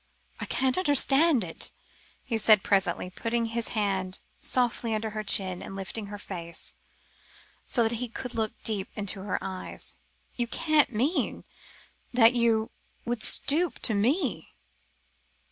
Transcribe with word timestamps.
"I 0.39 0.45
can't 0.45 0.79
understand 0.79 1.43
it," 1.43 1.71
he 2.23 2.35
said 2.39 2.63
presently, 2.63 3.11
putting 3.11 3.45
his 3.45 3.67
hand 3.77 4.19
softly 4.39 4.95
under 4.95 5.11
her 5.11 5.23
chin 5.23 5.61
and 5.61 5.75
lifting 5.75 6.07
her 6.07 6.17
face, 6.17 6.73
so 7.67 7.83
that 7.83 7.91
he 7.97 8.07
could 8.09 8.33
look 8.33 8.53
deep 8.63 8.89
into 8.95 9.21
her 9.21 9.37
eyes; 9.43 9.95
"you 10.35 10.47
can't 10.47 10.91
mean 10.91 11.43
that 12.13 12.33
you 12.33 12.71
would 13.05 13.21
stoop 13.21 13.77
to 13.83 13.93
me?" 13.93 14.55